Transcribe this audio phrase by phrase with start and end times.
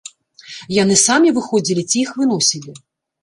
[0.75, 2.71] Яны самі выходзілі ці іх выносілі?